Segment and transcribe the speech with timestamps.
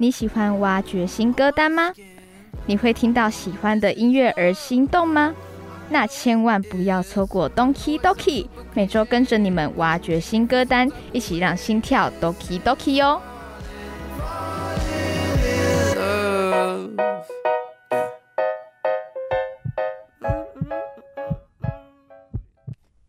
[0.00, 1.92] 你喜欢挖掘新歌单吗？
[2.64, 5.34] 你会听到喜欢的音乐而心动吗？
[5.90, 13.20] 那千万不要错过 Donkey Donkey，每周跟着你们挖掘新歌单，一起让心跳 Donkey Donkey 哦！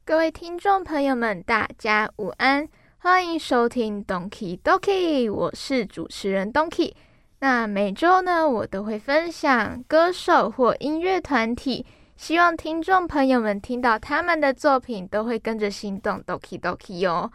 [0.04, 2.68] 各位听众朋友们，大家午安。
[3.04, 6.94] 欢迎收听 Donkey Donkey，我是主持人 Donkey。
[7.40, 11.84] 那每周呢，我都会分享歌手或音乐团体，
[12.16, 17.32] 希望听众朋友们听到他们的作品，都会跟着心动 Donkey Donkey 哦。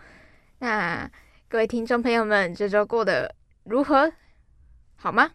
[0.61, 1.11] 那
[1.49, 4.13] 各位听众朋友们，这周过得如何？
[4.95, 5.33] 好吗？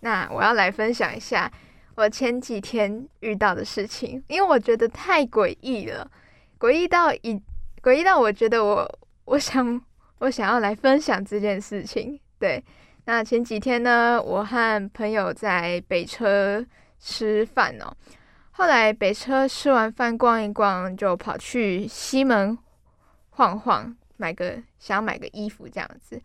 [0.00, 1.52] 那我要来分享一下
[1.96, 6.10] 我前几天遇到的事情，因为我觉得太诡异了，
[6.58, 7.38] 诡异到一
[7.82, 8.98] 诡异到我觉得我。
[9.32, 9.80] 我想，
[10.18, 12.20] 我想要来分享这件事情。
[12.38, 12.62] 对，
[13.06, 16.62] 那前几天呢，我和朋友在北车
[17.00, 17.96] 吃饭哦。
[18.50, 22.58] 后来北车吃完饭逛一逛，就跑去西门
[23.30, 26.20] 晃晃，买个想买个衣服这样子。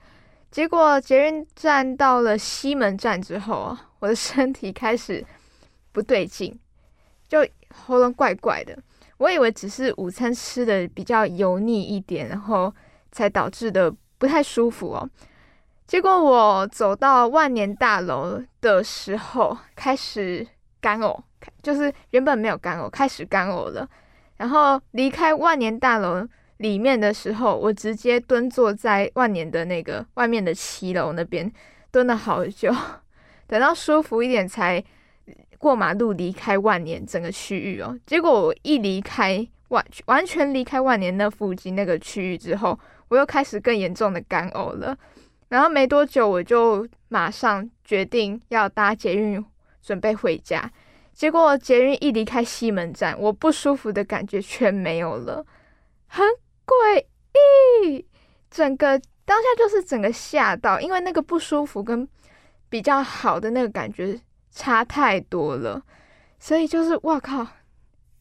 [0.51, 5.25] 结果捷运站到了西门站之后，我的身体开始
[5.93, 6.59] 不对劲，
[7.29, 8.77] 就喉咙怪怪的。
[9.15, 12.73] 我以为只是午餐吃的比较油腻一点，然后。
[13.11, 15.09] 才导致的不太舒服哦。
[15.85, 20.45] 结果我走到万年大楼的时候，开始
[20.81, 21.17] 干呕，
[21.63, 23.87] 就是原本没有干呕，开始干呕了。
[24.35, 31.49] 然后离开万年大楼里面的时候，我直接蹲坐在万年的那个外面的七楼那边
[31.89, 32.69] 蹲了好久，
[33.47, 34.83] 等到舒服一点才
[35.57, 37.97] 过马路离开万年整个区域哦。
[38.05, 42.77] 结果我一离开完完全离开万年那附近那个区域之后。
[43.09, 44.97] 我又开始更严重的干呕了，
[45.49, 49.43] 然后没多久我就马上决定要搭捷运
[49.81, 50.69] 准备回家，
[51.13, 55.45] 结果捷运一离开西门站，我不舒服的感觉全没有了，
[56.07, 56.25] 很
[56.65, 57.05] 诡
[57.85, 58.05] 异，
[58.51, 62.07] 整个当下就是整个吓到，因为那个不舒服跟
[62.69, 64.19] 比较好的那个感觉
[64.51, 65.81] 差太多了，
[66.39, 67.47] 所以就是哇靠，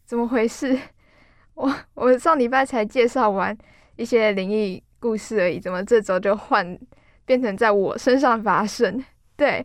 [0.05, 0.79] 怎么回事？
[1.55, 3.57] 我我上礼拜才介绍完。
[3.97, 6.79] 一些灵异故事而已，怎么这周就换
[7.25, 9.03] 变成在我身上发生？
[9.37, 9.65] 对，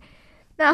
[0.58, 0.74] 那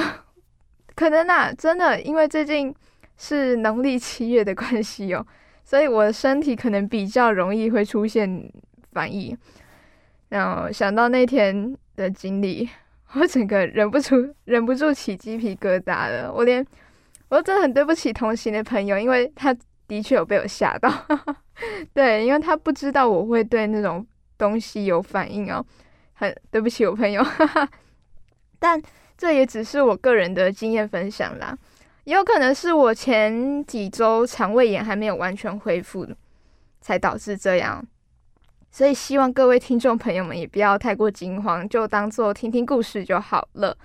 [0.95, 2.73] 可能啊，真的因为最近
[3.18, 5.25] 是农历七月的关系哦，
[5.63, 8.51] 所以我的身体可能比较容易会出现
[8.91, 9.38] 反应。
[10.29, 12.68] 然后想到那天的经历，
[13.13, 16.34] 我整个忍不住忍不住起鸡皮疙瘩了。
[16.34, 16.66] 我连
[17.29, 19.56] 我真的很对不起同行的朋友，因为他
[19.88, 20.92] 的确有被我吓到。
[21.94, 24.06] 对，因为他不知道我会对那种
[24.38, 25.66] 东西有反应哦，
[26.14, 27.25] 很对不起我朋友，
[28.59, 28.81] 但
[29.18, 31.58] 这也只是我个人的经验分享啦，
[32.03, 36.08] 也有可能是我前几周肠胃炎还没有完全恢复，
[36.81, 37.84] 才导致这样，
[38.72, 43.75] 所以希望各位听众朋友们也不要太过惊慌，就当做听听故事就好了。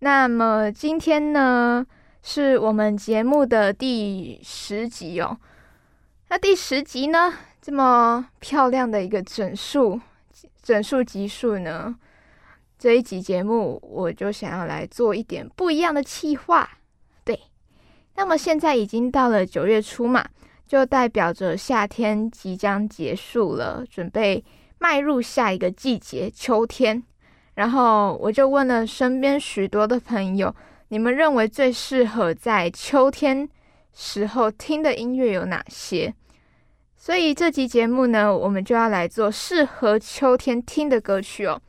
[0.00, 1.86] 那么今天呢，
[2.22, 5.38] 是我们节目的第十集哦。
[6.28, 7.32] 那第十集呢？
[7.60, 10.00] 这么漂亮的一个整数
[10.62, 11.94] 整数集数呢？
[12.78, 16.68] 这一集节目我就想要来做一点不一样的企划。
[17.24, 17.38] 对，
[18.16, 20.24] 那么现在已经到了九月初嘛，
[20.66, 24.42] 就代表着夏天即将结束了，准备
[24.78, 27.02] 迈入下一个季节——秋天。
[27.54, 30.54] 然后我就问了身边许多的朋友，
[30.92, 33.48] 你们认为最适合在秋天
[33.92, 36.12] 时候听的音乐有哪些？
[36.96, 41.62] 所以这集节目呢，我们就要来做适合秋天听的歌曲哦。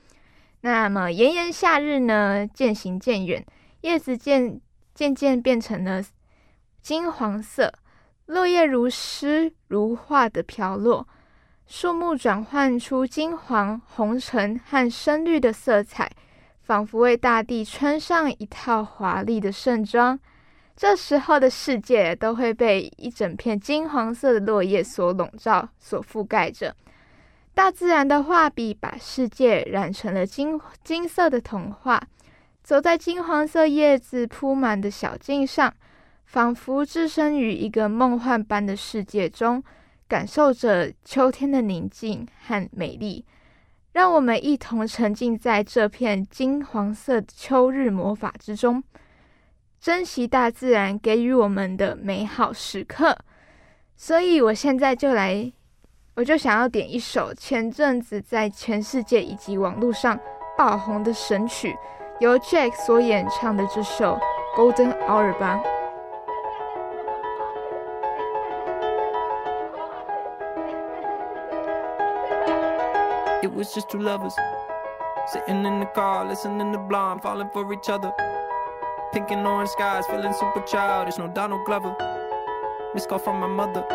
[0.61, 3.45] 那么炎炎夏日呢，渐行渐远，
[3.81, 4.59] 叶子渐
[4.95, 6.03] 渐渐变成了
[6.81, 7.71] 金黄色，
[8.25, 11.07] 落叶如诗如画的飘落，
[11.67, 16.11] 树木转换出金黄、红橙和深绿的色彩，
[16.71, 20.17] 仿佛为大地穿上一套华丽的盛装。
[20.73, 26.73] 这时候的世界都会被一整片金黄色的落叶所笼罩、所覆盖着。
[27.53, 32.01] 大自然的画笔把世界染成了金金色的童话。
[32.63, 35.73] 走在金黄色叶子铺满的小径上，
[36.23, 39.61] 仿佛置身于一个梦幻般的世界中，
[40.07, 43.25] 感受着秋天的宁静和美丽。
[43.93, 48.81] 让我们一同沉浸在这片金黄色秋日魔法之中，
[49.79, 53.17] 珍惜大自然给予我们的美好时刻。
[53.97, 55.51] 所以，我现在就来，
[56.15, 60.17] 我就想要点一首前阵子在全世界以及网络上
[60.57, 61.75] 爆红的神曲。
[62.19, 64.17] 由 Jack 所演唱的这首
[64.57, 65.59] 《Golden Hour》吧。
[73.51, 74.33] It was just two lovers
[75.27, 78.13] sitting in the car, listening to Blonde, falling for each other.
[79.11, 81.17] Pink and orange skies, feeling super childish.
[81.17, 81.93] No Donald Glover.
[82.93, 83.85] Miss call from my mother.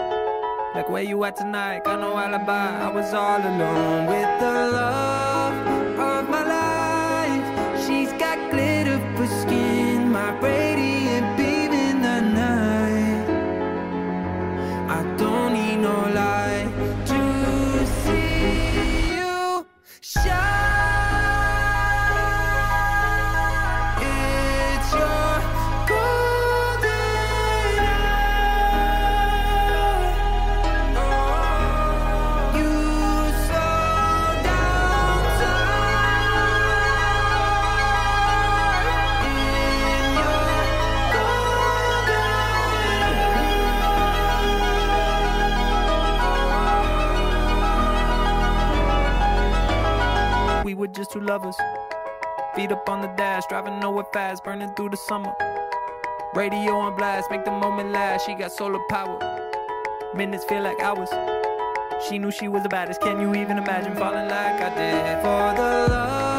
[0.75, 1.85] Like, where you at tonight?
[1.85, 2.85] Got no alibi.
[2.85, 5.36] I was all alone with the love.
[51.27, 51.57] Lovers.
[52.55, 55.35] Feet up on the dash, driving nowhere fast, burning through the summer.
[56.35, 58.27] Radio on blast, make the moment last.
[58.27, 59.19] She got solar power.
[60.15, 61.11] Minutes feel like hours.
[62.09, 63.01] She knew she was the baddest.
[63.01, 66.36] Can you even imagine falling like I did for the love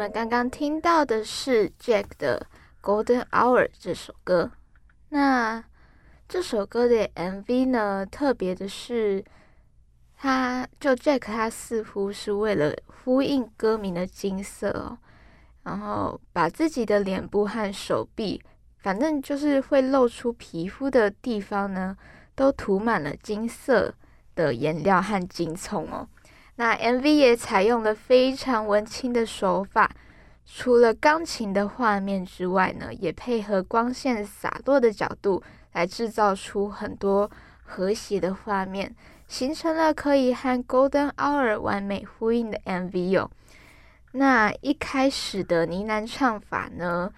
[0.00, 2.46] 我们刚刚听到的是 Jack 的
[2.82, 4.50] 《Golden Hour》这首歌。
[5.10, 5.62] 那
[6.26, 8.06] 这首歌的 MV 呢？
[8.06, 9.22] 特别的是，
[10.16, 14.96] 他就 Jack 他似乎是为了呼应歌名的金色哦，
[15.64, 18.42] 然后把自己的脸部和手臂，
[18.78, 21.94] 反正就是会露出皮肤的地方呢，
[22.34, 23.92] 都涂满了金色
[24.34, 26.08] 的颜料和金葱哦。
[26.60, 29.90] 那 MV 也采用了非常文青的手法，
[30.44, 37.30] 除了钢琴的画面之外呢，也配合光线洒落的角度来制造出很多
[37.64, 38.94] 和谐的画面，
[39.26, 43.30] 形成了可以和《Golden Hour》完美呼应的 MV 哦。
[44.12, 47.10] 那一开始的呢喃唱法呢，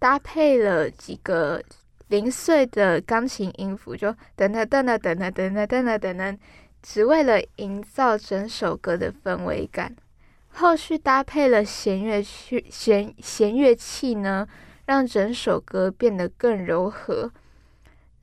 [0.00, 1.62] 搭配了几个
[2.08, 6.38] 零碎的钢琴音符，就噔噔噔噔噔噔噔噔噔噔噔。
[6.86, 9.96] 只为了营造整首歌的氛围感，
[10.50, 14.46] 后续搭配了弦乐器，弦弦乐器呢，
[14.84, 17.32] 让整首歌变得更柔和。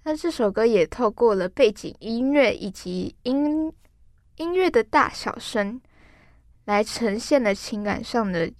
[0.03, 3.73] 那这首歌也透过了背景音乐以及音
[4.37, 5.81] 音乐的大小声，
[6.65, 8.51] 来呈现了情感上的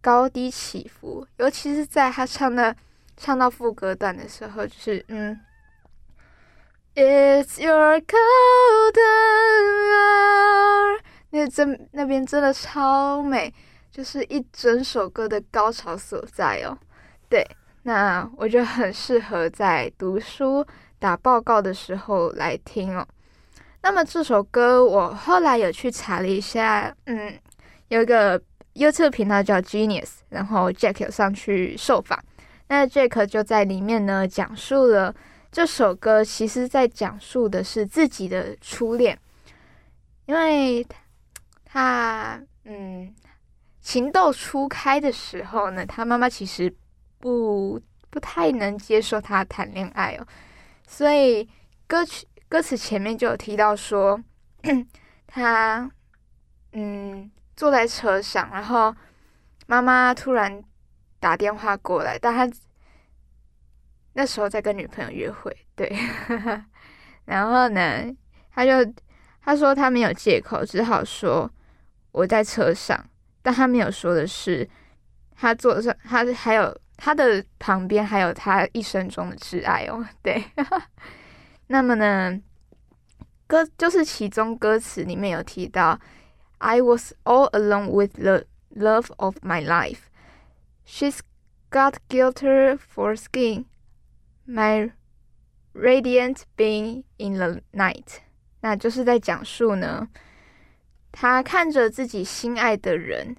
[0.00, 1.24] 高低起伏。
[1.36, 2.74] 尤其是在他唱的
[3.16, 5.38] 唱到副歌段的时候，就是嗯
[6.94, 8.92] ，It's your golden
[9.90, 10.98] hour，
[11.30, 13.52] 那真那边真的超美，
[13.90, 16.78] 就是一整首歌的高潮所在哦。
[17.28, 17.46] 对。
[17.84, 20.64] 那我觉得很适合在读书、
[21.00, 23.04] 打报告的时候来听哦。
[23.82, 27.36] 那么这首歌我后来有去查了一下，嗯，
[27.88, 28.40] 有一个
[28.74, 32.16] YouTube 频道叫 Genius，然后 Jack 有上去受访，
[32.68, 35.12] 那 Jack 就在里面呢讲述了
[35.52, 39.16] 这首歌，其实在讲述的是自己的初恋，
[40.26, 40.84] 因为
[41.64, 43.14] 他嗯
[43.80, 46.74] 情窦初开的时候呢，他妈妈其实。
[47.22, 47.80] 不
[48.10, 50.26] 不太能接受他谈恋爱哦，
[50.88, 51.48] 所以
[51.86, 54.20] 歌曲歌词前面就有提到说，
[55.28, 55.88] 他
[56.72, 58.92] 嗯坐在车上，然后
[59.68, 60.64] 妈妈突然
[61.20, 62.56] 打电话过来，但他
[64.14, 65.94] 那时候在跟女朋友约会，对，
[67.26, 68.04] 然后呢，
[68.54, 68.92] 他就
[69.42, 71.50] 他说他没有借口，只好说
[72.10, 73.04] 我在车上，
[73.42, 74.68] 但他没有说的是
[75.36, 76.76] 他坐上，他还有。
[77.04, 80.40] 他的旁边还有他一生中的挚爱哦，对。
[81.66, 82.40] 那么呢，
[83.48, 85.98] 歌就是其中歌词里面有提到
[86.58, 88.44] ，I was all alone with the
[88.76, 90.02] love of my life.
[90.86, 91.18] She's
[91.72, 92.36] got guilt
[92.78, 93.64] for skin,
[94.52, 94.90] my
[95.72, 98.18] radiant being in the night。
[98.60, 100.08] 那就是在讲述呢，
[101.10, 103.36] 他看着自己心爱的人。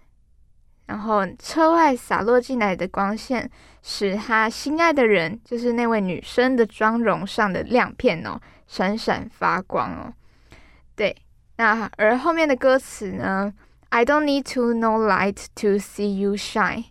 [0.85, 3.49] 然后车外洒落进来的光线，
[3.81, 10.13] 使他心爱的人，就是那位女生的妆容上的亮片哦，闪闪发光哦。
[10.93, 11.15] 对，
[11.55, 13.53] 那而后面的歌词呢
[13.89, 16.85] ？I don't need to know light to see you shine.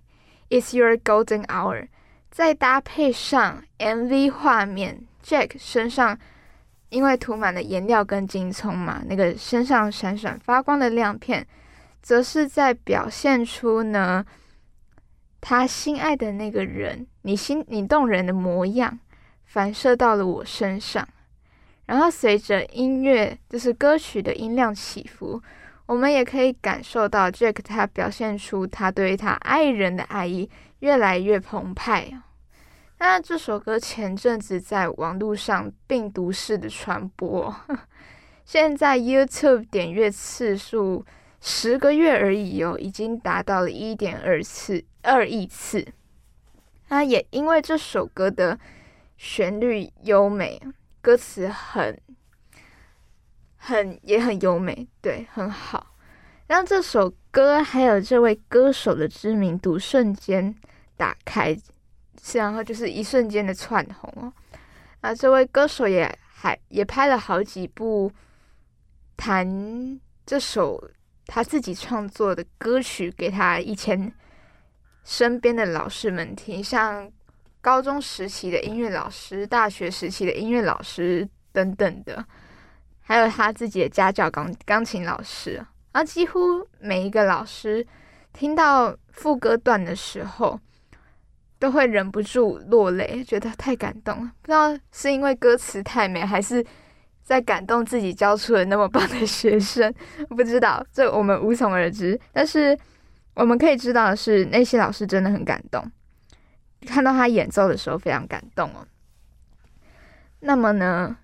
[0.48, 1.88] It's your golden hour.
[2.32, 6.18] 再搭配上 MV 画面，Jack 身上
[6.88, 11.46] 因为涂满了颜料跟金葱嘛，那个身上闪闪发光的亮片。
[12.00, 14.24] 则是在表现出呢，
[15.42, 18.98] 他心爱的那个人，你心你动人的模样，
[19.44, 21.06] 反射到了我身上。
[21.84, 25.40] 然后随着音乐，就是歌曲的音量起伏，
[25.86, 30.50] 我们也可以感受到 Jack 他表现出他对他爱人的爱意
[30.82, 32.12] 越来越澎湃
[32.98, 37.54] 那这首歌前阵子在网络上病毒式的传播，
[38.44, 41.06] 现在 YouTube 点阅次数。
[41.44, 45.84] 十个月而已哦，已经达到了一点二次二亿次。
[46.88, 48.56] 那也因为这首歌的
[49.16, 50.62] 旋律优美，
[51.00, 52.00] 歌词很
[53.56, 55.94] 很也很优美，对，很好，
[56.46, 60.54] 让这首歌还有这位歌手的知名度瞬间
[61.02, 61.56] 打开，
[62.32, 64.32] 然后就是一瞬间的窜红哦。
[65.00, 68.12] 那这位歌手也还也拍了好几部
[69.16, 69.44] 弹
[70.24, 70.80] 这首。
[71.24, 74.12] 他自己创作的歌曲给他以前
[75.04, 77.10] 身边的老师们听，像
[77.60, 82.22] 高中时期的音乐老师、大学时期的音乐老师等等的，
[83.00, 87.86] 还有他自己的家教钢钢琴老师啊，几乎每一个老师
[88.32, 90.60] 听到副歌段的时候，
[91.62, 94.32] 都会忍不住落泪，觉得太感动了。
[94.42, 96.64] 不知道是因为歌词太美，还是。
[97.24, 99.94] 在感动自己教出了那么棒的学生，
[100.36, 102.20] 不知道这我们无从而知。
[102.32, 102.76] 但是
[103.34, 105.88] 我们可以知道的是，那些老师真的很感动，
[106.84, 108.84] 看到他演奏的时候非常感动哦。
[110.40, 111.16] 那么呢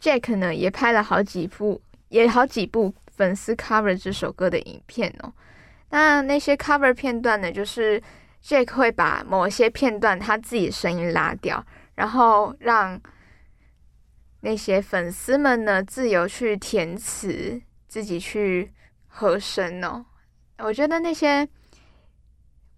[0.00, 5.32] ，Jack 呢也拍了好几部，也好几部粉丝 cover 这首歌的影片哦。
[5.90, 8.00] 那那些 cover 片段呢，就是
[8.42, 13.00] Jack 会把某些片段他自己的声音拉掉，然后让。
[14.42, 18.72] 那些粉丝们呢，自由去填词，自己去
[19.06, 20.06] 和声哦。
[20.56, 21.46] 我觉得那些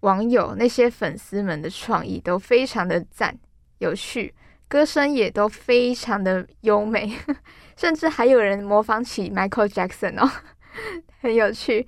[0.01, 3.39] 网友、那些粉丝们的创意都非常的赞、
[3.77, 4.35] 有趣，
[4.67, 7.17] 歌声也都非常的优美，
[7.77, 10.29] 甚至还有人模仿起 Michael Jackson 哦，
[11.23, 11.87] 很有趣。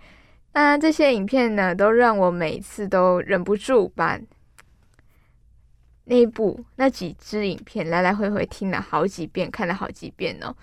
[0.56, 4.18] 那这些影片呢，都让我每次都忍不住把。
[6.06, 10.56] 那一部那几支影片来来回回听了好几遍，看了好几遍哦。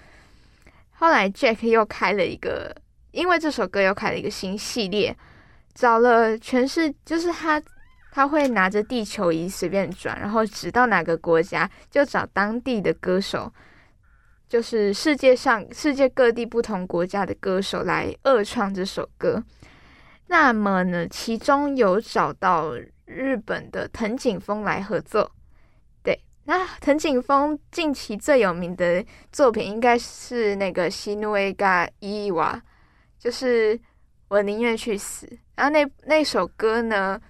[0.93, 2.75] 后来 Jack 又开了一个
[3.11, 5.15] 因为这首歌又开了一个新系列，
[5.75, 7.63] 找了全是就是他
[8.11, 13.53] 他会拿着地球仪随便转，然后指到哪个国家就找当地的歌手，
[14.49, 19.45] 就是世界上世界各地不同国家的歌手来二创这首歌。
[20.33, 22.73] 那么呢，其中有找到
[23.05, 25.31] 日本的藤井风来合作。
[26.03, 32.57] 对，那藤井风近期最有名的作品应该是那个《西努埃嘎伊娃》。
[33.19, 33.79] 就是
[34.29, 37.21] 我宁愿去死，然后那那首歌呢，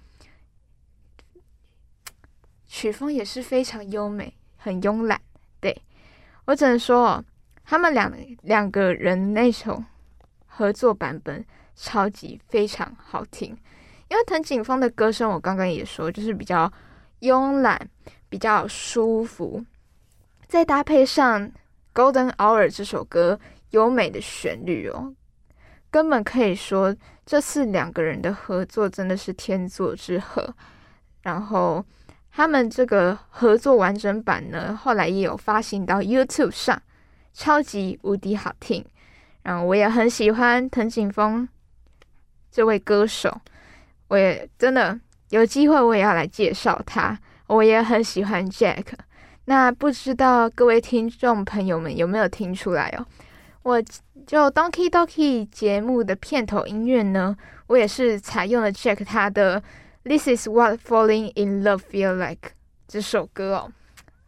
[2.65, 5.19] 曲风也是非常优美，很慵懒。
[5.59, 5.77] 对
[6.45, 7.21] 我只能说，
[7.65, 8.09] 他们两
[8.43, 9.83] 两个人那首
[10.45, 13.57] 合作版本超级非常好听。
[14.09, 16.71] 因为藤井风的歌声，我刚刚也说，就是比较
[17.21, 17.89] 慵懒，
[18.29, 19.63] 比较舒服，
[20.47, 21.41] 再搭配上
[21.93, 23.39] 《Golden Hour》这首歌
[23.71, 25.13] 优美的旋律哦。
[25.89, 30.53] 根本可以说，这次两个人的合作真的是天作之合。
[31.21, 31.83] 然后
[32.31, 36.81] 他们这个合作完整版呢，后来也有发行到 YouTube 上，
[37.33, 38.83] 超级无敌好听。
[39.41, 41.47] 然后我也很喜欢藤井风
[42.53, 43.35] 这位歌手，
[44.09, 44.97] 我也真的
[45.29, 47.17] 有机会我也要来介绍他。
[47.47, 48.85] 我也很喜欢 Jack。
[49.45, 53.05] 那不知道各位听众朋友们有没有听出来哦？
[53.63, 53.81] 我
[54.27, 59.61] 就 Donkey Donkey 节目的片头音乐呢，我也是采用了 Jack 他的
[60.03, 62.51] This is what falling in love feel like
[62.87, 63.71] 这首歌哦。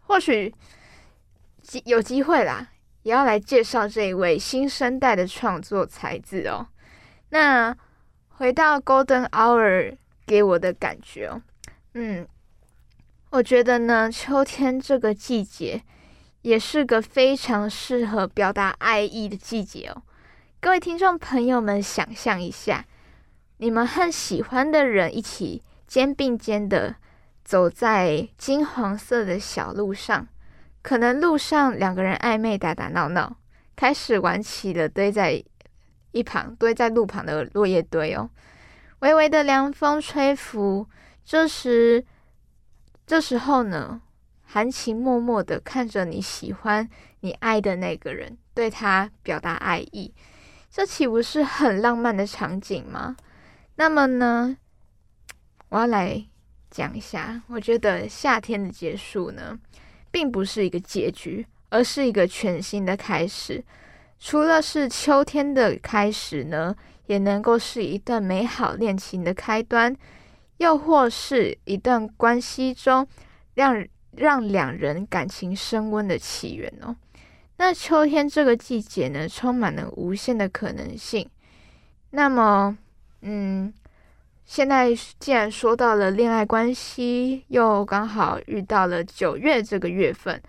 [0.01, 0.51] 或许
[1.85, 2.69] 有机会啦，
[3.03, 6.67] 也要来介绍这一位新生代的创作才子哦。
[7.29, 7.75] 那
[8.37, 11.41] 回到 Golden Hour 给我的感觉哦，
[11.93, 12.27] 嗯，
[13.31, 15.83] 我觉得呢，秋天这个季节。
[16.41, 20.03] 也是个非常适合表达爱意的季节哦。
[20.59, 22.85] 各位听众朋友们，想象一下，
[23.57, 26.97] 你们和喜欢的人一起肩并肩的
[27.43, 30.27] 走在金黄色的小路上，
[30.83, 33.37] 可能路上两个人暧昧打打闹闹，
[33.75, 35.43] 开始玩起了堆在
[36.15, 38.29] 一旁、堆在路旁的落叶堆哦。
[38.99, 40.87] 微微的凉风吹拂，
[41.25, 42.05] 这时，
[43.05, 44.01] 这时候呢？
[44.47, 46.87] 含情脉脉的看着你喜欢、
[47.19, 50.13] 你爱的那个人，对他表达爱意，
[50.71, 53.17] 这岂不是很浪漫的场景吗？
[53.75, 54.55] 那么呢，
[55.67, 56.23] 我要来
[56.71, 59.59] 讲一下，我觉得夏天的结束呢，
[60.09, 63.61] 并不是一个结局，而是一个全新的开始。
[64.19, 66.75] 除了是秋天的开始呢，
[67.07, 69.95] 也能够是一段美好恋情的开端，
[70.57, 73.07] 又或是一段关系中
[73.53, 73.85] 让。
[74.17, 76.95] 让两人感情升温的起源哦。
[77.57, 81.29] 那秋天这个季节呢，充满了无限的可能性。
[82.11, 82.77] 那么，
[83.23, 83.73] 嗯，
[84.45, 90.41] 现在既然说到了恋爱关系，又刚好遇到了九月这个月份，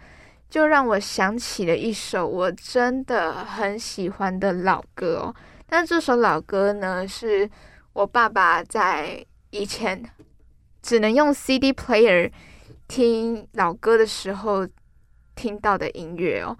[0.48, 5.34] 就让我想起了一首我真的很喜欢的老歌哦。
[5.66, 7.48] 但这首老歌呢，是
[7.92, 10.02] 我爸爸在以前
[10.82, 12.30] 只能用 CD player。
[12.88, 14.64] 听老歌的时候
[15.34, 16.56] 听到的音乐哦，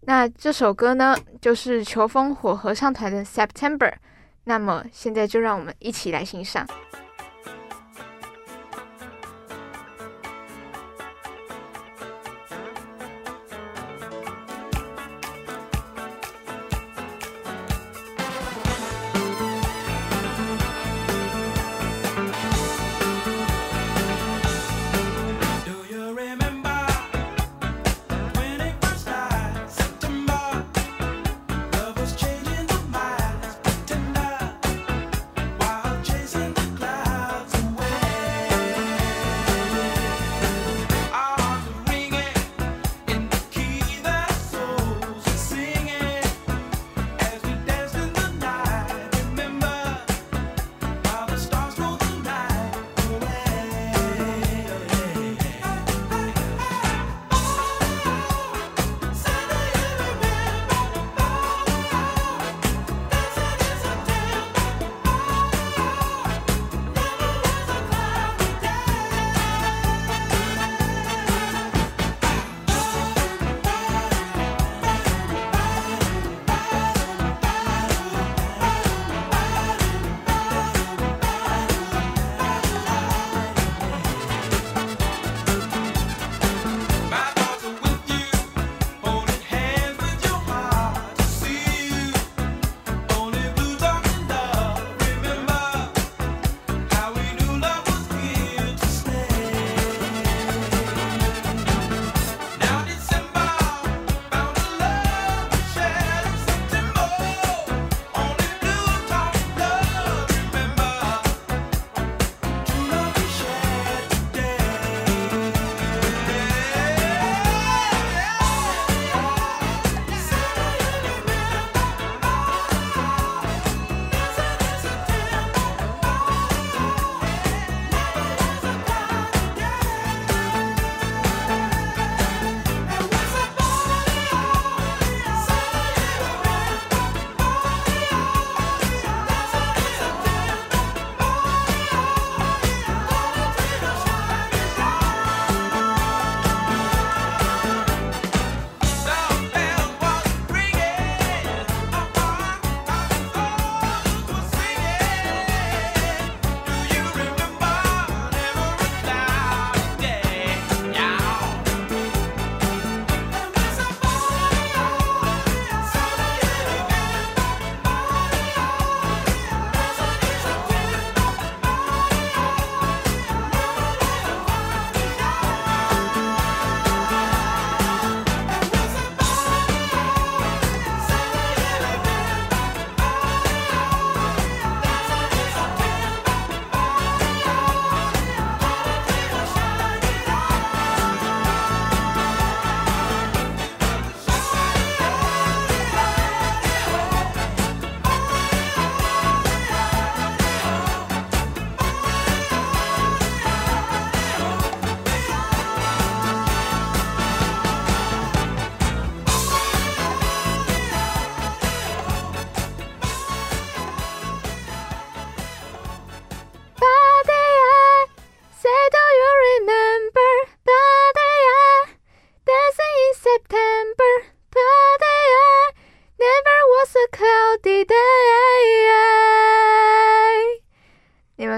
[0.00, 3.88] 那这首歌呢，就是求风火合唱团的《September》。
[4.42, 6.66] 那么现在就让我们一起来欣赏。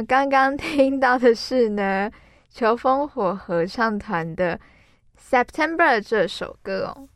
[0.07, 2.11] 刚刚听到的是呢，
[2.51, 4.59] 求风火合唱团的
[5.19, 7.09] 《September》这首歌哦。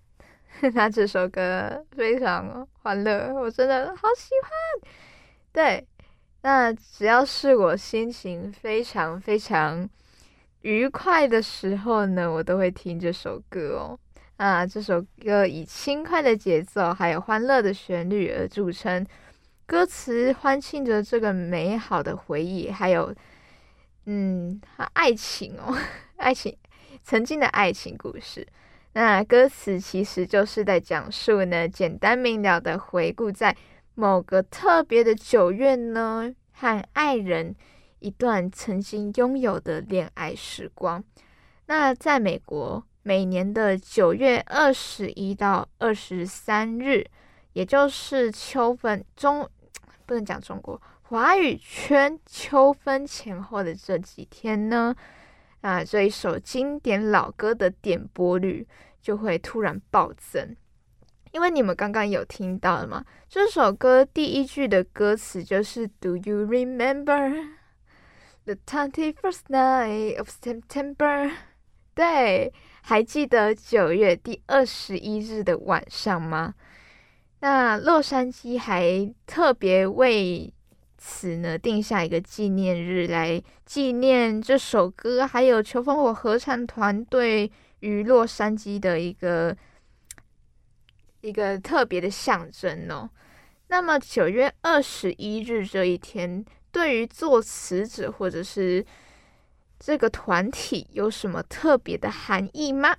[0.74, 4.90] 那这首歌非常欢乐，我真的好喜欢。
[5.52, 5.86] 对，
[6.42, 9.88] 那只要是我心情非常非常
[10.62, 13.98] 愉快的时候呢，我都会听这首歌哦。
[14.36, 19.04] 啊，这首歌以轻快的节奏还有欢乐的旋律而著称，
[19.66, 23.14] 歌词欢庆着这个美好的回忆，还有
[24.07, 24.61] 嗯，
[24.92, 25.77] 爱情哦，
[26.16, 26.57] 爱情，
[27.03, 28.46] 曾经的爱情故事。
[28.92, 33.57] 那歌词其实就是在讲述呢，简单明了的回顾，在
[33.94, 37.55] 某个特别的九月呢，和爱人
[38.00, 41.03] 一段曾经拥有的恋爱时光。
[41.66, 42.85] 那在美国。
[43.07, 47.07] 每年的九月二十一到二十三日，
[47.54, 49.48] 也就是秋分中，
[50.04, 54.94] 不能讲中国华语圈秋分前后的这几天呢，
[55.62, 58.66] 啊，这一首经典老歌的点播率
[59.00, 60.54] 就会突然暴增，
[61.32, 63.04] 因为你们刚刚有听到了吗？
[63.28, 67.48] 这首歌第一句的歌词就是 "Do you remember
[68.44, 71.32] the twenty first night of September？"
[71.94, 72.52] 对。
[72.86, 76.52] 还记得九月第二十一日的晚上吗？
[77.44, 80.50] 那洛杉矶还特别为
[80.96, 89.54] 此呢定下一个纪念日，来纪念这首歌，还有求风火合唱团队与洛杉矶的一个
[91.20, 93.11] 一个特别的象征哦。
[93.66, 98.83] 那么九月二十一日这一天，对于作词者或者是
[99.78, 102.96] 这个团体有什么特别的含义吗？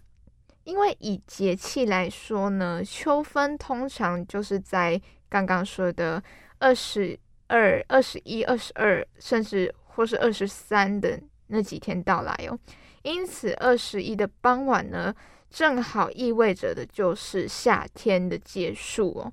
[0.66, 5.00] 因为以节气来说呢，秋分通常就是在
[5.30, 6.22] 刚刚说的
[6.58, 12.60] 二十二、二十一、二十二，甚至或是二十三的那几天到来哦。
[13.04, 15.14] 因此，二十一的傍晚呢，
[15.50, 19.32] 正好意味着的就是夏天的结束哦。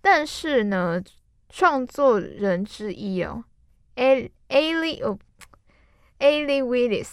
[0.00, 1.00] 但是呢，
[1.48, 3.44] 创作人之一哦
[3.94, 5.18] ，A A L I 哦。
[6.18, 7.08] a l i Willis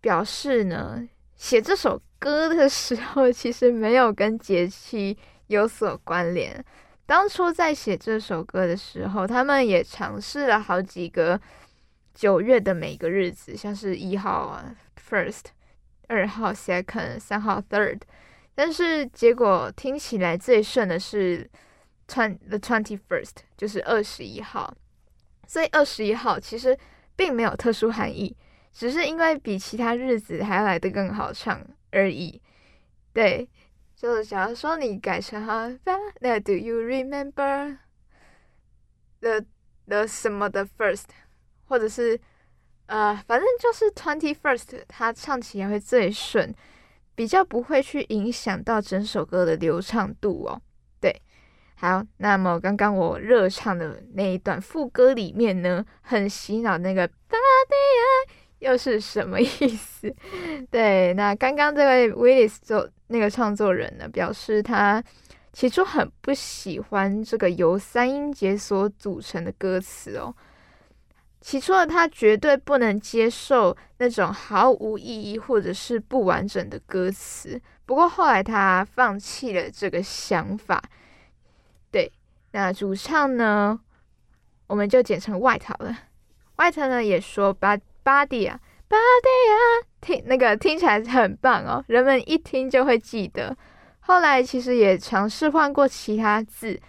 [0.00, 6.64] 表示呢，写这首歌的时候其实没有跟节气有所关联。
[7.06, 11.40] 当初在写这首歌的时候，他们也尝试了好几个
[12.14, 14.72] 九月的每个日子，像是一号啊
[15.10, 15.46] ，first，
[16.06, 18.00] 二号 second，三号 third，
[18.54, 21.50] 但是结果听起来最顺的是
[22.06, 24.72] twenty the twenty first，就是二十一号。
[25.48, 26.78] 所以二十一号其实。
[27.16, 28.34] 并没有特殊含义，
[28.72, 31.60] 只是因为比其他日子还来得更好唱
[31.92, 32.40] 而已。
[33.12, 33.48] 对，
[33.96, 35.70] 就是假如说你改成哈，
[36.20, 37.78] 那 Do you remember
[39.20, 39.44] the
[39.86, 41.04] the 什么的 first，
[41.64, 42.20] 或者是
[42.86, 46.54] 呃，反正就是 twenty first，它唱起来会最顺，
[47.14, 50.60] 比较不会去影响到整首歌的流畅度哦。
[51.00, 51.22] 对
[51.76, 57.14] 好，那么刚刚我热唱的那一段副歌里面呢，很洗脑那个巴
[57.68, 57.74] 蒂
[58.28, 60.14] 亚又是什么意思？
[60.70, 65.02] 对，那刚刚这位 Willis 做那个创作人呢，表示他
[65.52, 70.34] 起初很不喜欢这个由三音节所组成的歌词哦。
[71.40, 77.60] 起初呢，他绝对不能接受那种毫无意义或者是不完整的歌词。
[77.86, 80.82] 不过后来他放弃了这个想法。
[81.90, 82.12] 对
[82.52, 83.80] 那主唱呢，
[84.66, 85.98] 我们就简称 White 好了。
[86.56, 89.56] White 呢也说把，Body 啊，Body 啊，
[90.00, 93.56] 听那个听起来很棒哦，人们一听就会记得。
[94.00, 96.80] 后来其实也尝试换过其他字，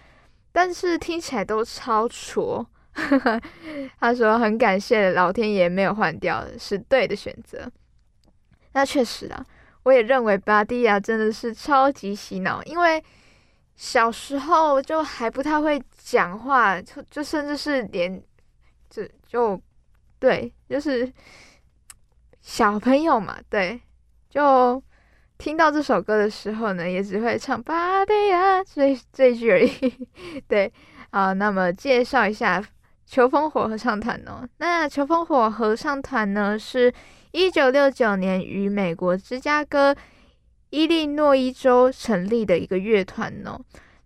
[0.50, 2.66] 但是听起来都超挫。
[3.98, 7.70] 他说很感谢老天爷没有换掉，是对的选择。
[8.72, 9.44] 那确实啊，
[9.82, 13.02] 我也认为 Body 啊真的是超级洗脑，因为。
[13.74, 18.22] 小时候就还不太会讲话，就就甚至是连，
[18.90, 19.60] 就就
[20.22, 21.12] 对，就是
[22.40, 23.80] 小朋友嘛，对，
[24.30, 24.80] 就
[25.36, 30.08] 听到这首歌的时候呢，也只会唱“巴蒂亚”这这一句而已。
[30.46, 30.72] 对，
[31.10, 32.62] 啊，那么介绍一下
[33.04, 34.48] 求风火合唱团哦。
[34.58, 36.94] 那求风火合唱团呢，是
[37.32, 39.96] 一九六九年于美国芝加哥。
[40.70, 43.60] 伊利诺伊州成立的一个乐团哦，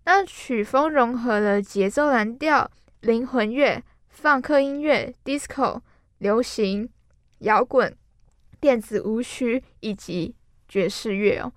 [0.07, 2.69] 那曲风融合了节奏蓝调、
[3.03, 5.81] 灵魂乐、放克音乐、disco、
[6.19, 6.89] 流行、
[7.41, 7.95] 摇滚、
[8.61, 10.35] 电子舞曲以及
[10.69, 11.53] 爵士乐哦。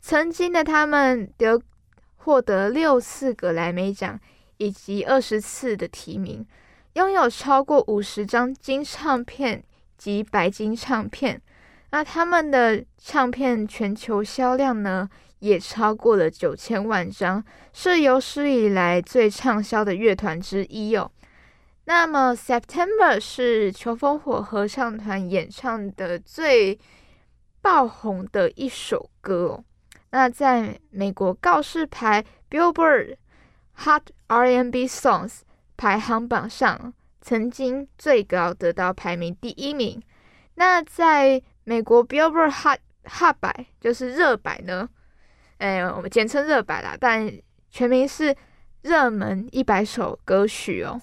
[0.00, 1.60] 曾经的他们得
[2.16, 4.18] 获得六次格莱美奖
[4.56, 6.46] 以及二十次的提名。
[6.94, 9.62] 拥有超过五十张金唱片
[9.96, 11.40] 及白金唱片。
[11.90, 21.10] 那他们的唱片全球销量呢，也超过了九千万张，是有史以来最畅销的乐团之一哦。
[21.88, 26.78] 那么，September 是秋风火合唱团演唱的最
[27.62, 29.64] 爆红的一首歌哦。
[30.10, 33.16] 那在美国告示牌 Billboard
[33.78, 35.40] Hot R&B Songs
[35.78, 39.98] 排行榜上，曾经最高得到排名第一名。
[40.56, 44.86] 那在美国 Billboard Hot Hot 百就是热百呢，
[45.56, 47.32] 哎，我们简称热百啦，但
[47.70, 48.36] 全名是
[48.82, 51.00] 热门一百首歌曲哦。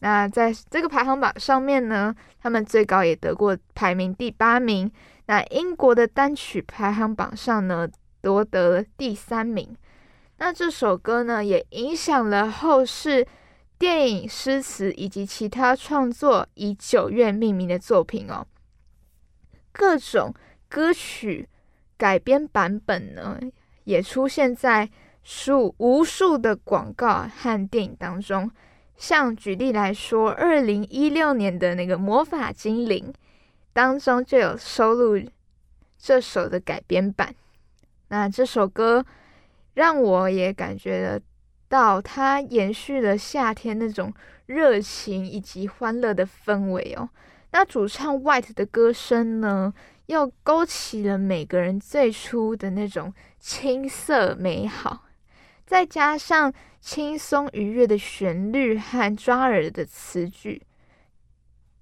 [0.00, 4.90] 那在这个排行榜上面呢，他们最高也得过排名第八名。
[5.26, 7.88] 那英国的单曲排行榜上呢，
[8.20, 9.76] 夺得第三名。
[10.36, 13.26] 那这首歌呢，也影响了后世
[13.78, 18.46] 电影、诗词以及其他创作以九月命名的作品哦。
[19.72, 20.32] 各种
[20.68, 21.48] 歌曲
[21.96, 23.40] 改编版本呢，
[23.84, 24.88] 也出现在
[25.22, 28.50] 数无数的广告和电影当中。
[28.96, 33.12] 像举例来说，二零一六年的那个《魔法精灵》
[33.72, 35.22] 当中就有收录
[35.98, 37.34] 这首的改编版。
[38.08, 39.04] 那这首歌
[39.74, 41.20] 让我也感觉得
[41.68, 44.12] 到它延续了夏天那种
[44.46, 47.08] 热情以及欢乐的氛围哦。
[47.50, 49.74] 那主唱 White 的歌声呢，
[50.06, 55.05] 又勾起了每个人最初的那种青涩美好。
[55.66, 60.62] 再加上轻松愉悦的旋律和抓耳的词句，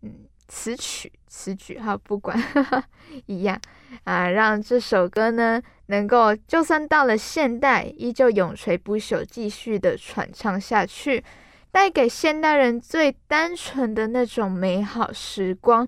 [0.00, 2.42] 嗯，词曲词曲哈，不管
[3.26, 3.60] 一样
[4.04, 11.22] 啊，让这首歌呢能够就算到了现代，依旧永垂不朽，继续的传唱下去，
[11.70, 15.86] 带给现代人最单纯的那种美好时光。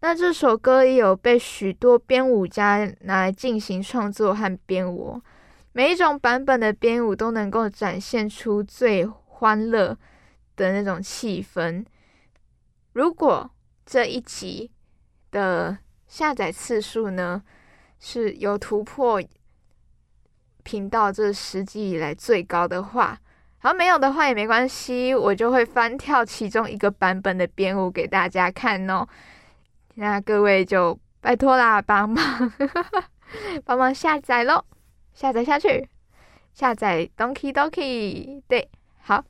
[0.00, 5.20] 那这首歌也有被许多编舞家拿来进行创作和编舞。
[5.78, 9.96] 每一种版本的编舞都能够展现出最欢乐
[10.56, 11.86] 的那种气氛。
[12.94, 13.48] 如果
[13.86, 14.72] 这一集
[15.30, 17.40] 的下载次数呢
[18.00, 19.22] 是有突破
[20.64, 23.16] 频道这十集以来最高的话，
[23.58, 29.06] 好没有的话也没关系，我就会翻跳其中一个版本的编舞给大家看哦。
[29.94, 32.52] 那各位就拜托啦，帮忙
[33.64, 34.64] 帮忙下载喽！
[35.18, 35.88] 下载下去，
[36.54, 39.24] 下载 Donkey Donkey，对，好。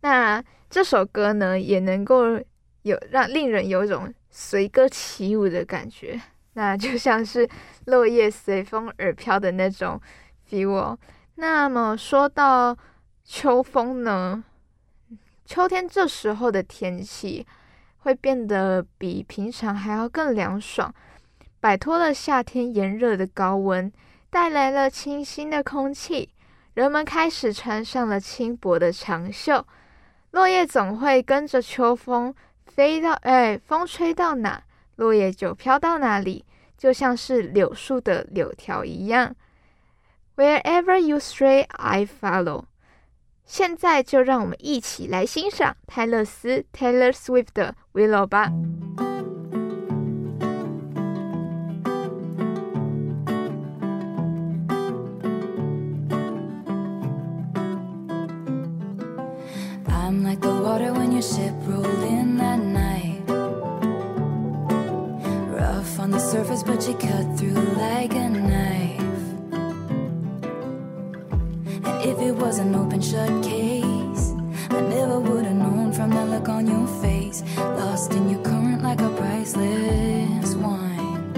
[0.00, 2.40] 那这首歌呢，也能够
[2.80, 6.18] 有让令人有一种随歌起舞的感觉，
[6.54, 7.46] 那就像是
[7.84, 10.00] 落叶随风而飘的那种
[10.48, 10.96] feel。
[11.34, 12.74] 那么说到
[13.26, 14.42] 秋风呢，
[15.44, 17.46] 秋天这时候的天气
[17.98, 20.94] 会变得比平常还要更凉爽，
[21.60, 23.92] 摆脱了夏天炎热的高温。
[24.30, 26.30] 带来了清新的空气，
[26.74, 29.66] 人们开始穿上了轻薄的长袖。
[30.32, 32.34] 落叶总会跟着秋风
[32.66, 34.62] 飞到，哎，风吹到哪，
[34.96, 36.44] 落叶就飘到哪里，
[36.76, 39.34] 就像是柳树的柳条一样。
[40.36, 42.64] Wherever you stray, I follow。
[43.46, 48.52] 现在就让我们一起来欣赏泰勒斯 （Taylor Swift） 的《Willow》吧。
[60.76, 63.22] Water when your ship rolled in that night.
[65.58, 69.00] Rough on the surface, but you cut through like a knife.
[71.86, 74.32] And if it was an open shut case,
[74.70, 77.42] I never would have known from the look on your face.
[77.58, 81.32] Lost in your current like a priceless wine.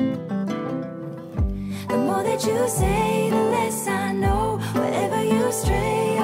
[1.89, 4.59] The more that you say, the less I know.
[4.75, 6.18] Wherever you stray,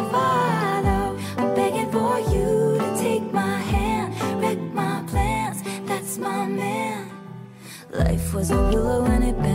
[8.35, 9.54] was a willow and it bent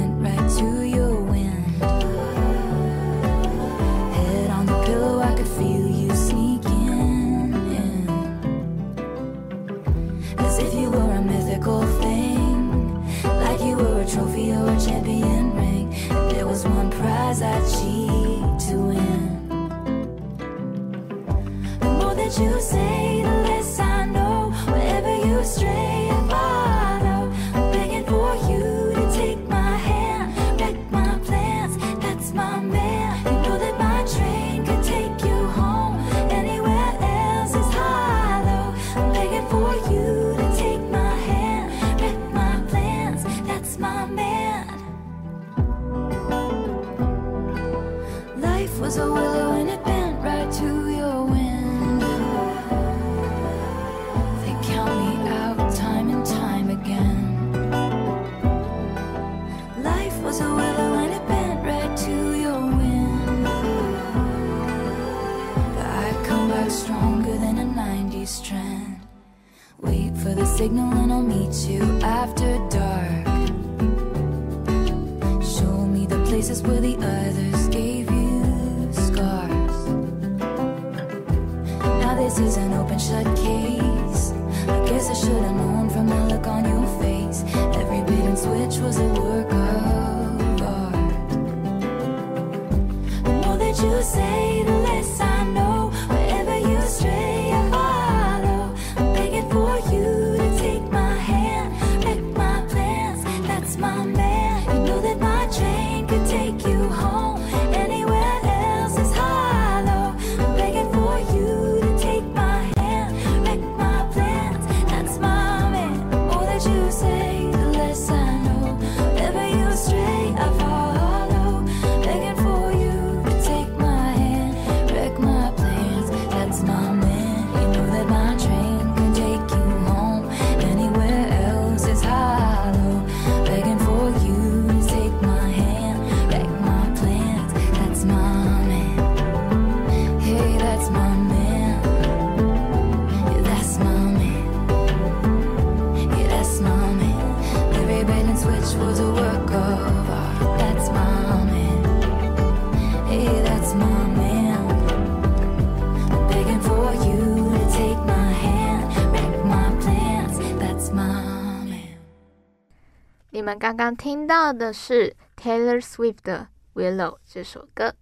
[163.60, 166.48] 刚刚听到的是 Taylor Swift 的
[166.82, 167.94] 《Willow》这首歌。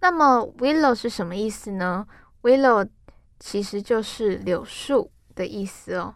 [0.00, 2.06] 那么 Willow 是什么意思呢
[2.40, 2.88] ？Willow
[3.38, 6.14] 其实就是柳树的意思哦。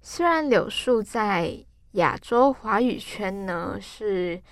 [0.00, 4.42] 虽然柳树在亚洲华语圈呢是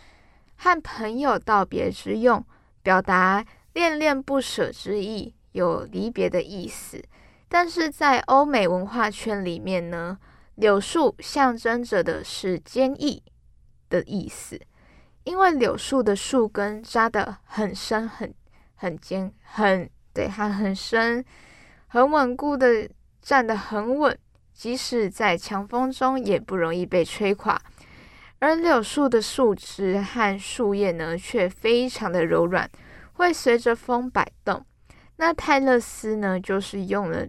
[0.57, 2.45] 和朋友道别之用，
[2.83, 3.43] 表达
[3.73, 7.03] 恋恋不舍之意，有离别的意思。
[7.49, 10.19] 但是在欧美文化圈里面呢，
[10.57, 13.23] 柳树象征着的是坚毅
[14.01, 14.61] 的意思，
[15.25, 18.33] 因为柳树的树根扎得很深、很
[18.75, 21.25] 很坚、很对它很深、
[21.87, 22.89] 很稳固的
[23.23, 24.17] 站得很稳，
[24.53, 27.61] 即使在强风中也不容易被吹垮。
[28.39, 32.71] 而柳树的树枝和树叶呢，却非常的柔软，
[33.15, 34.65] 会随着风摆动。
[35.17, 37.27] 那泰勒斯呢，就是用了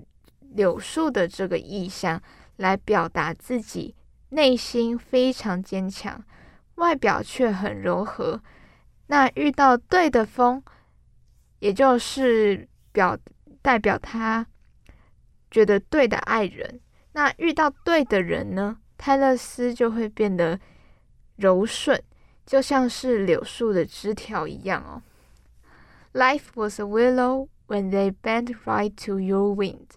[0.53, 2.21] 柳树的这个意象
[2.57, 3.95] 来表达自己
[4.29, 6.21] 内心非常坚强，
[6.77, 8.41] 外表却很柔和。
[9.07, 10.63] 那遇到对的风，
[11.59, 13.17] 也就是表
[13.61, 14.47] 代表他
[15.51, 16.79] 觉得对的爱人。
[17.13, 20.59] 那遇到对的人呢，泰勒斯就会变得
[21.35, 22.01] 柔顺，
[22.45, 25.01] 就像是柳树的枝条一样哦。
[26.13, 29.91] Life was a willow when they bent right to your wind.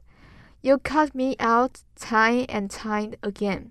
[0.60, 3.70] You cut me out time and time again.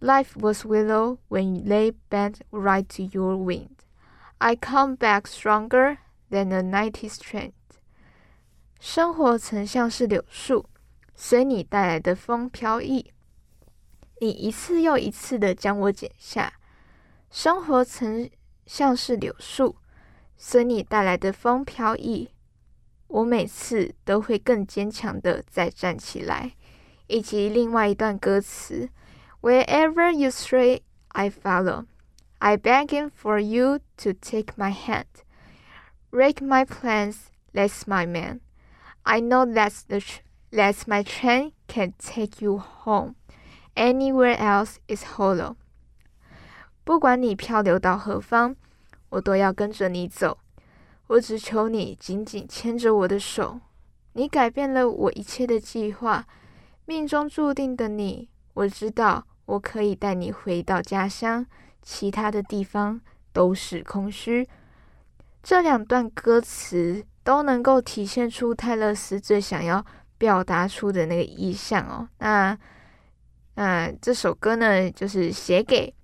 [0.00, 3.70] Life was willow when they bent right to your wind.
[4.38, 5.98] I come back stronger
[6.30, 7.52] than a nighty strength.
[8.78, 10.66] 生活曾像是柳树，
[11.14, 13.12] 随你带来的风飘逸，
[14.20, 16.52] 你一次又一次的将我剪下。
[17.30, 18.28] 生活曾
[18.66, 19.76] 像是柳树，
[20.36, 22.30] 随你带来的风飘逸，
[23.08, 26.52] 我每次都会更坚强的再站起来。
[27.08, 28.88] 以及另外一段歌词
[29.41, 30.81] ：Wherever you stray,
[31.13, 31.85] I follow.
[32.39, 35.05] I begging for you to take my hand,
[36.09, 37.29] break my plans.
[37.53, 38.39] That's my man.
[39.03, 40.21] I know that's the tr-
[40.51, 43.15] that's my train can take you home.
[43.75, 45.55] Anywhere else is hollow.
[46.83, 48.55] 不管你漂流到何方，
[49.09, 50.39] 我都要跟着你走。
[51.07, 53.59] 我只求你紧紧牵着我的手。
[54.13, 56.25] 你改变了我一切的计划，
[56.85, 61.44] 命中注定的你， 我知道我可以带你回到家乡，
[61.82, 62.98] 其他的地方
[63.30, 64.48] 都是空虚。
[65.42, 69.84] 这两段歌词都能够体现出泰勒斯最想要
[70.16, 72.08] 表达出的那个意象哦。
[72.18, 72.58] 那，
[73.56, 75.94] 那这首歌呢，就是写给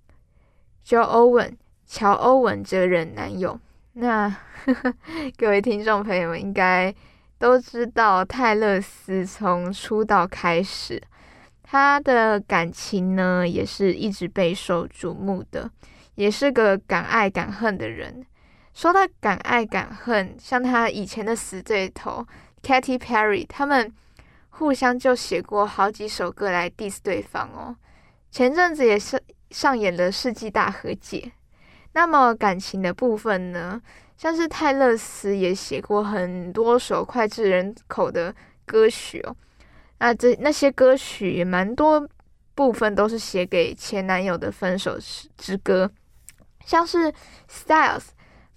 [0.87, 3.59] Joe Owen 乔欧文这任男友。
[3.95, 4.37] 那
[5.39, 6.95] 各位听众朋友们应该
[7.39, 11.03] 都知道，泰勒斯从出道开始，
[11.73, 15.71] 他的感情呢也是一直备受瞩目的，
[16.17, 18.23] 也是个敢爱敢恨的人。
[18.75, 22.27] 说到敢爱敢恨，像他以前的死对头
[22.63, 23.91] Katy Perry，他们
[24.51, 27.75] 互相就写过好几首歌来 diss 对方哦。
[28.31, 29.19] 前阵子也是
[29.51, 31.33] 上演了世纪大和解。
[31.95, 33.81] 那么感情的部分呢，
[34.19, 38.35] 像是泰勒斯也写过很多首脍炙人口的
[38.67, 39.35] 歌曲哦。
[40.03, 42.05] 那这那些歌曲也蛮多
[42.57, 45.89] 部分都是写给前男友的分手之之歌，
[46.67, 47.13] 像是
[47.49, 48.07] Styles。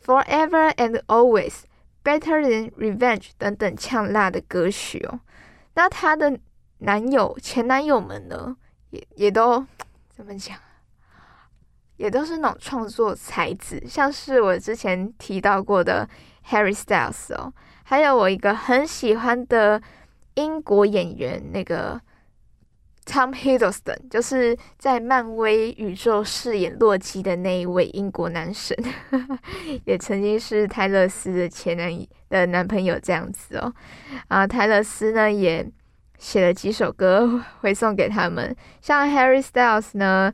[0.05, 1.61] Forever and Always,
[2.03, 5.19] Better Than Revenge 等等呛辣的歌曲哦。
[5.73, 6.39] 那她的
[6.77, 8.55] 男友、前男友们呢，
[8.91, 9.65] 也也都
[10.15, 10.55] 怎么讲？
[11.97, 16.07] 也都是那种创作才子，像是我之前提到过的
[16.49, 17.51] Harry Styles 哦，
[17.83, 19.81] 还有我一个很喜欢的
[20.35, 21.99] 英国演员那个。
[23.07, 28.75] Tom Hiddleston 就是在漫威宇宙饰演洛基的那一位英国男神，
[29.85, 33.71] 也曾经是泰勒斯的前男的男朋友这样子哦。
[34.27, 35.63] 啊，泰勒斯呢也
[36.17, 40.33] 写了几首歌回送给他们，像 Harry Styles 呢，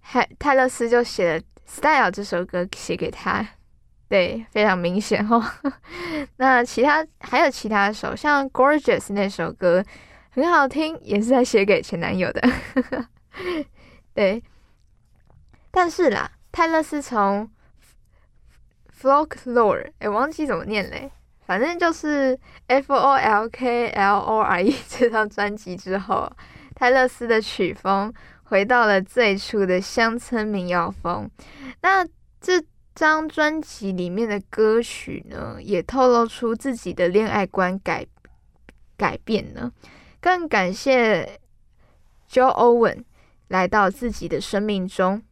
[0.00, 3.44] 泰泰勒斯就写了《Style》这首歌写给他，
[4.10, 5.42] 对，非常明显哦。
[6.36, 9.82] 那其他还有其他首，像《Gorgeous》那首歌。
[10.32, 12.40] 很好听，也是在写给前男友的。
[14.14, 14.42] 对，
[15.72, 17.50] 但是啦，泰勒斯从
[19.00, 21.10] Folklore，哎，忘记怎么念嘞，
[21.44, 22.38] 反正就是
[22.68, 26.30] F O L K L O R E 这张专辑之后，
[26.76, 31.28] 泰勒斯的曲风回到了最初的乡村民谣风。
[31.82, 32.06] 那
[32.40, 32.62] 这
[33.00, 38.06] 张专辑里面的歌曲呢，也透露出自己的恋爱观改
[38.98, 39.72] 改变呢。
[40.20, 41.40] 更感谢
[42.30, 43.04] Joe Owen
[43.48, 45.22] 来到自己的生命中。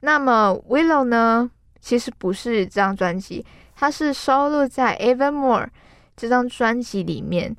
[0.00, 1.50] 那么 Willow 呢？
[1.82, 3.44] 其实不是这张专辑，
[3.76, 5.68] 它是收录在 Evermore
[6.16, 7.54] 这张专辑里面。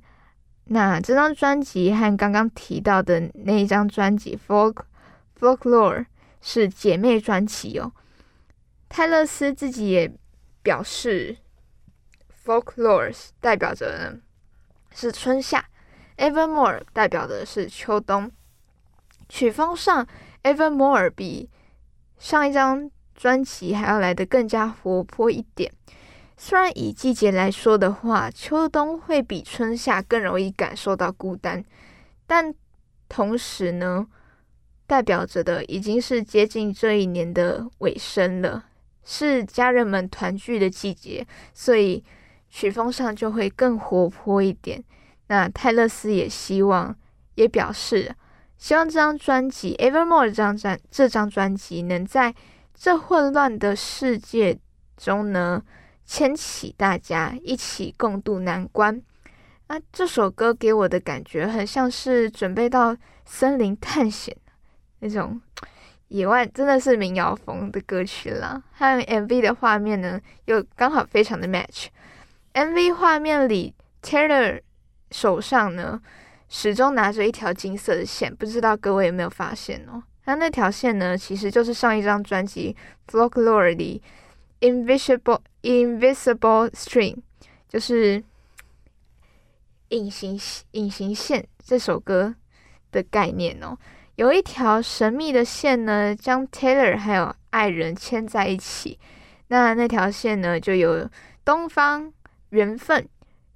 [0.63, 4.77] 那这张专辑和刚刚提到的那一张专辑 Folk
[5.39, 6.07] Folklore
[6.41, 7.91] 是姐妹专辑哦。
[8.89, 10.11] 泰勒斯自己也
[10.61, 11.37] 表示
[12.43, 14.19] ，Folklore 代表着
[14.91, 15.69] 是春夏。
[16.17, 18.29] Evermore 代表的是秋冬，
[19.29, 20.05] 曲风上
[20.43, 21.49] ，Evermore 比
[22.17, 25.71] 上一张专辑还要来的更加活泼一点。
[26.35, 31.63] 虽然以季节来说的话，秋冬会比春夏更容易感受到孤单，
[32.27, 32.53] 但
[33.07, 34.07] 同时呢，
[34.85, 38.65] 代表着的已经是接近这一年的尾声了，
[39.11, 42.03] 是家人们团聚的季节，所以
[42.47, 44.83] 曲风上就会更活泼一点。
[45.29, 46.95] 那泰勒斯也希望，
[47.33, 48.15] 也表示
[48.59, 52.35] 希望这张专辑《Evermore》这张专这张专辑能在
[52.75, 54.59] 这混乱的世界
[54.95, 55.63] 中呢，
[56.05, 59.01] 牵起大家一起共度难关。
[59.69, 62.95] 那这首歌给我的感觉很像是准备到
[63.25, 64.35] 森林探险
[64.99, 65.41] 那种
[66.09, 68.61] 野外，真的是民谣风的歌曲啦。
[68.73, 71.87] 和 MV 的画面呢，又刚好非常的 match。
[72.53, 74.61] MV 画面里，Taylor。
[75.11, 75.99] 手上呢，
[76.49, 80.03] 始终拿着一条金色的线，不知道各位有没有发现哦？
[80.25, 82.77] 那那条线呢，其实就是上一张专辑
[83.11, 83.99] 《Folklore》里
[84.69, 87.15] 《Invisible Invisible String》，
[87.67, 88.23] 就是
[89.87, 90.39] 隐形
[90.73, 92.35] 隐形线这首歌
[92.91, 93.75] 的概念哦。
[94.19, 98.99] 有一条神秘的线呢，将 Taylor 还有爱人牵在一起。
[99.47, 101.09] 那那条线呢，就有
[101.45, 102.11] 东方
[102.49, 103.07] 缘分。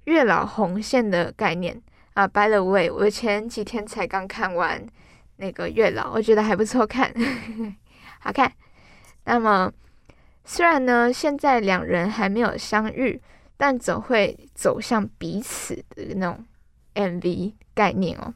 [0.04, 1.82] 月老红线的概念
[2.14, 4.86] 啊，By the way，我前几天才刚看完
[5.36, 7.12] 那个月老，我觉得还不错看，
[8.20, 8.50] 好看。
[9.24, 9.70] 那么
[10.46, 13.20] 虽然呢，现在两人还没有相遇，
[13.58, 16.42] 但总会走向彼此的那种
[16.94, 18.32] MV 概念哦。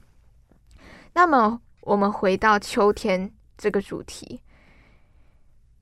[1.14, 4.42] 那么我们回到秋天这个主题，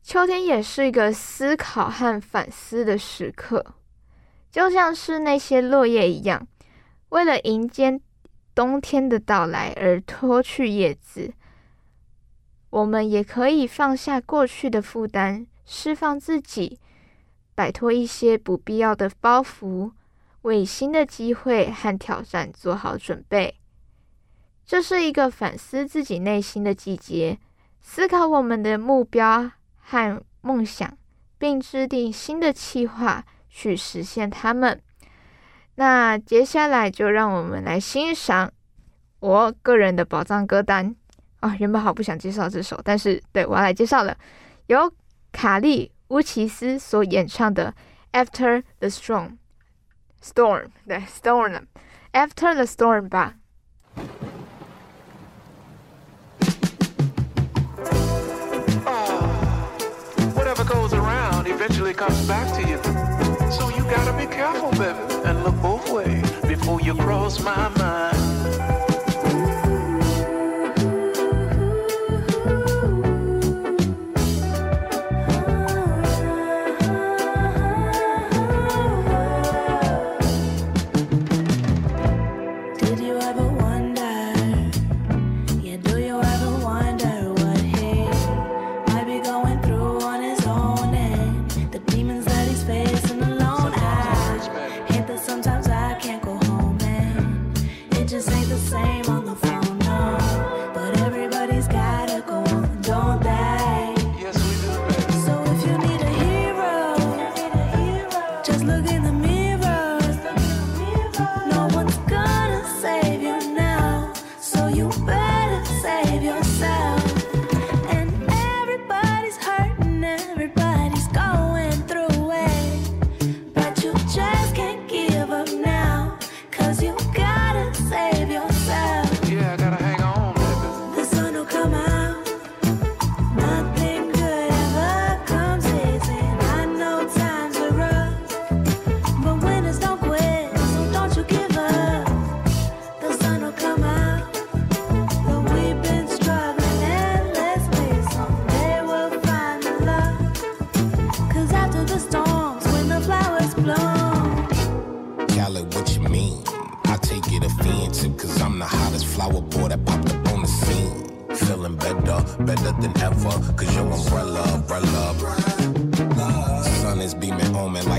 [0.04, 3.74] 秋天也是一个思考和反思的时刻。
[4.52, 6.46] 就像是那些落叶一样，
[7.08, 8.00] 为了迎接
[8.54, 11.34] 冬天的到来而脱去叶子。
[12.70, 16.78] 我们也可以放下过去的负担，释放自己，
[17.56, 19.90] 摆脱一些不必要的包袱，
[20.42, 23.58] 为新的机会和挑战做好准备。
[24.66, 27.38] 这是一个反思自己内心的季节，
[27.80, 30.98] 思考我们的目标和梦想，
[31.38, 33.24] 并制定新的计划。
[33.48, 34.78] 去实现他们。
[35.76, 38.52] 那接下来就让我们来欣赏
[39.18, 40.94] 我个人的宝藏歌单
[41.40, 41.56] 啊！
[41.58, 44.14] 原本好不想介绍这首，但是对我要来介绍了，
[44.66, 44.92] 由
[45.32, 47.74] 卡利乌奇斯所演唱的
[48.24, 49.38] 《After the Storm》
[50.22, 53.36] ，Storm 对 Storm，After the Storm 吧。
[61.96, 62.76] Comes back to you.
[63.50, 68.15] So you gotta be careful, baby, and look both ways before you cross my mind.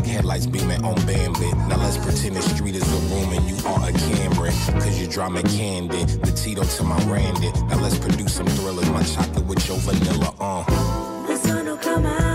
[0.08, 1.52] Headlights beaming on Bambi.
[1.70, 4.52] Now let's pretend the street is a room and you are a Camry.
[4.82, 7.52] Cause you draw me candy, the Tito to my Randy.
[7.70, 10.64] Now let's produce some thrillers, my chocolate with your vanilla, uh.
[11.28, 12.27] The sun will come out.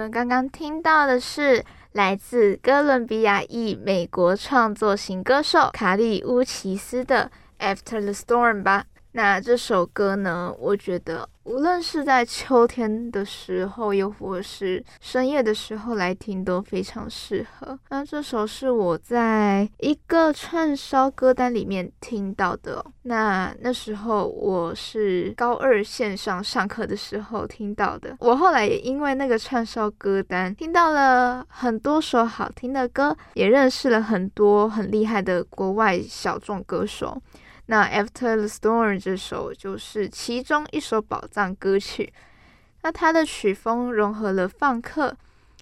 [0.00, 7.30] 我们刚刚听到的是来自哥伦比亚裔美国创作型歌手卡利乌奇斯的
[7.76, 8.86] 《After the Storm》吧。
[9.12, 17.76] 那这首歌呢，我觉得无论是在秋天的时候，又或是深夜的时候来听，都非常适合。
[17.88, 28.14] 那这首是我在一个串烧歌单里面听到的、那那时候我是高二线上上课的时候听到的。
[28.20, 37.20] 我后来也因为那个串烧歌单听到了很多首好听的歌，也认识了很多很厉害的国外小众歌手。
[37.70, 42.12] 那《After the Storm》这首就是其中一首宝藏歌曲。
[42.82, 45.16] 那它的曲风融合了放克、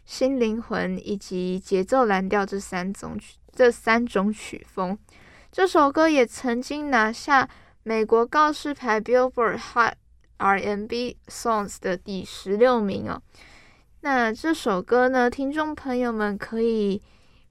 [0.07, 4.97] 新灵魂以及节奏蓝调这三种曲这三种曲风。
[5.53, 7.47] 这首歌也曾经拿下
[7.83, 9.93] 美国告示牌 Billboard Hot
[10.39, 13.21] R&B Songs 的第十六名哦。
[14.01, 17.03] 那这首歌呢，听众朋友们可以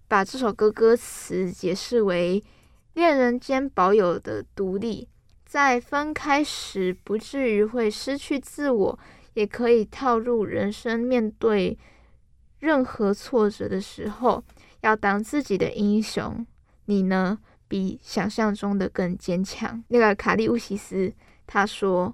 [0.07, 2.43] 把这首歌歌词解释为
[2.97, 5.07] 恋人间保有的独立，
[5.45, 8.99] 在分开时不至于会失去自我，
[9.35, 11.77] 也可以套入人生面对
[12.57, 14.43] 任何挫折的时候，
[14.81, 16.43] 要当自己的英雄。
[16.85, 17.37] 你呢，
[17.67, 19.83] 比想象中的更坚强。
[19.89, 21.13] 那个卡利乌西斯
[21.45, 22.11] 他说，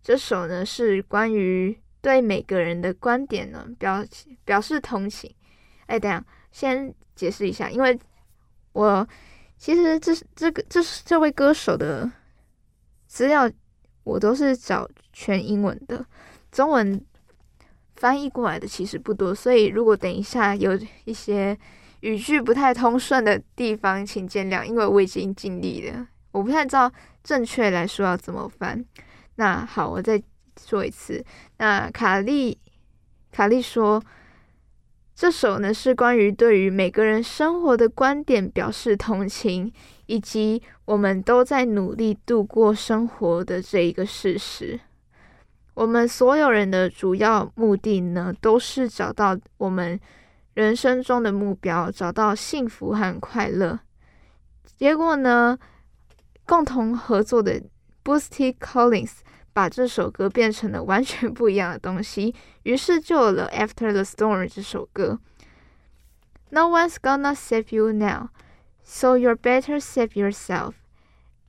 [0.00, 4.06] 这首呢是关于对每个人的观点呢表
[4.44, 5.34] 表示同情。
[5.86, 7.98] 哎，等下先解释一下，因为
[8.74, 9.08] 我
[9.60, 12.10] 其实这是这个这是这位歌手的
[13.06, 13.48] 资料，
[14.04, 16.02] 我都是找全英文的，
[16.50, 16.98] 中文
[17.94, 21.56] 翻译过来的其实不多，所以如果等一下有一些
[22.00, 26.90] 语句不太通顺的地方，请见谅，因为我已经尽力了，我不太知道
[27.22, 28.82] 正确来说要怎么翻。
[29.34, 30.22] 那好，我再
[30.58, 31.22] 说一次。
[31.58, 32.58] 那卡利，
[33.30, 34.02] 卡利说，
[35.20, 39.70] 这首呢是关于对于每个人生活的观点表示同情，
[40.06, 44.80] 以及我们都在努力度过生活的这一个事实。
[45.74, 50.00] 我们所有人的主要目的呢，都是找到我们
[50.54, 53.78] 人生中的目标，找到幸福和快乐。
[54.78, 55.58] 结果呢，
[56.46, 57.60] 共同合作的
[58.02, 59.16] Boosty Collins。
[59.53, 65.19] 把这首歌变成了完全不一样的东西，于是就有了《After the Storm》这首歌。
[66.49, 68.29] No one's gonna save you now,
[68.83, 70.73] so you better save yourself.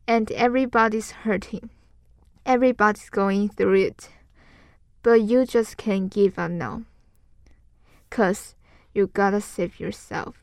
[0.06, 1.70] And everybody's hurting,
[2.44, 4.08] everybody's going through it,
[5.02, 6.84] but you just can't give up now,
[8.08, 8.52] cause
[8.92, 10.34] you gotta save yourself.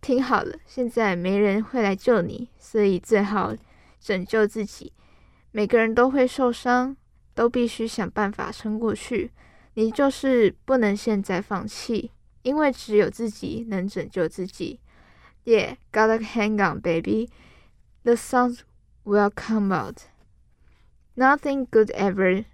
[0.00, 3.54] 听好了，现在没人会来救你，所以最好
[4.00, 4.92] 拯救自己。
[5.56, 6.96] 每个人都会受伤，
[7.34, 9.30] 都必须想办法撑过去。
[9.74, 12.10] 你就是不能现在放弃，
[12.42, 14.80] 因为只有自己能拯救自己。
[15.44, 17.30] Yeah, gotta hang on, baby.
[18.04, 18.58] The sun
[19.04, 20.02] will come out.
[21.16, 22.44] Nothing good ever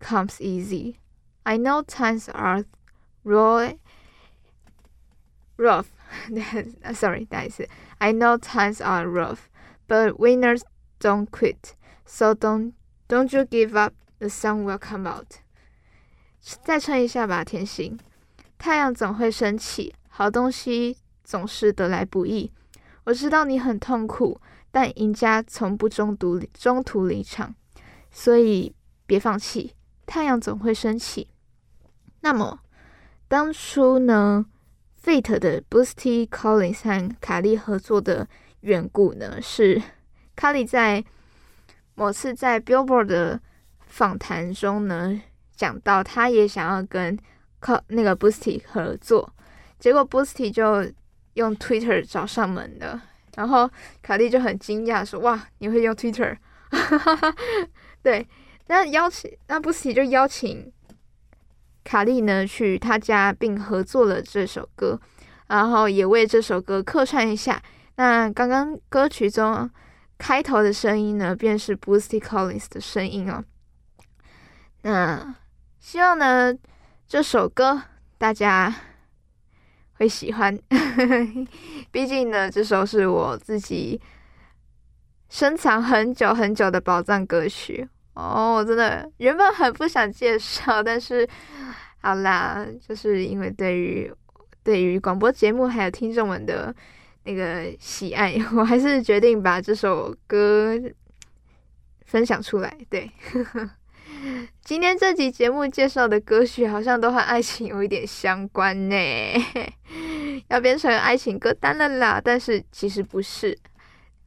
[0.00, 0.96] comes easy.
[1.44, 2.64] I know times are
[3.22, 3.72] raw,
[5.56, 5.86] rough.
[6.94, 7.70] Sorry, that is it.
[7.98, 9.48] I know times are rough,
[9.86, 10.64] but winners
[10.98, 11.74] don't quit.
[12.11, 12.73] So don't
[13.07, 15.27] don't you give up, the sun will come out。
[16.63, 17.99] 再撑一下吧，甜心，
[18.57, 22.51] 太阳总会升起，好东西总是得来不易。
[23.03, 24.41] 我知道你很痛苦，
[24.71, 27.53] 但赢家从不中途中途离场，
[28.09, 28.73] 所以
[29.05, 29.75] 别放弃，
[30.07, 31.29] 太阳总会升起。
[32.21, 32.59] 那么
[33.27, 34.47] 当初呢
[35.03, 38.27] ，Fate 的 Boosty Collins 和卡利合作的
[38.61, 39.79] 缘故呢，是
[40.35, 41.05] 卡利在。
[41.99, 43.41] 某次在 Billboard 的
[43.81, 45.19] 访谈中呢，
[45.53, 47.19] 讲到他也想要跟
[47.59, 49.33] 靠那个 Boosty 合作，
[49.77, 50.89] 结果 Boosty 就
[51.33, 53.01] 用 Twitter 找上门了，
[53.35, 53.69] 然后
[54.01, 56.37] 卡莉就很惊讶说：“哇，你会用 Twitter？”
[58.01, 58.25] 对，
[58.67, 60.71] 那邀请那 Boosty 就邀请
[61.83, 64.97] 卡莉呢去他家，并合作了这首歌，
[65.47, 67.61] 然后也为这首歌客串一下。
[67.97, 69.69] 那刚刚歌曲中。
[70.19, 73.43] 开头的声音呢，便是 Boosty Collins 的声音哦。
[74.83, 75.33] 那
[75.79, 76.53] 希望呢，
[77.07, 77.81] 这首歌
[78.17, 78.75] 大家
[79.93, 80.59] 会喜欢。
[81.89, 83.99] 毕竟呢，这首是我自己
[85.29, 88.55] 深藏很久很久的宝藏歌曲哦。
[88.55, 91.27] 我真的原本很不想介绍，但是
[92.01, 94.13] 好啦，就是因为对于
[94.63, 96.75] 对于广播节目还有听众们的。
[97.23, 100.79] 那个喜爱， 我还是决定把这首歌
[102.05, 102.75] 分享出来。
[102.89, 103.11] 对，
[104.63, 108.95] 今天这集节目介绍的歌曲好像都和爱情有一点相关呢，
[110.49, 112.21] 要变成爱情歌单了啦。
[112.23, 113.57] 但是其实不是。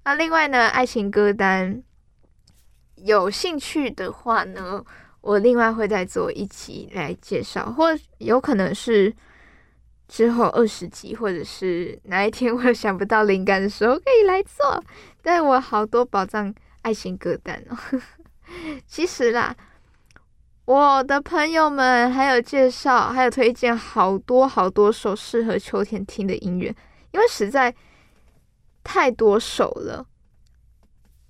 [0.04, 1.82] 那另外呢，爱情歌单
[2.96, 4.84] 有兴趣的话呢，
[5.20, 7.88] 我另外会再做一期来介绍，或
[8.18, 9.14] 有可能是。
[10.08, 14.82] 之后二十集，或者是哪一天 我想不到灵感的时候，可以来做。
[15.22, 17.76] 但我好多宝藏爱情歌单哦。
[18.86, 19.56] 其实啦，
[20.66, 26.74] 我的朋友们还有介绍，还有推荐好多好多首适合秋天听的音乐，
[27.12, 27.74] 因为实在
[28.84, 30.06] 太多首了。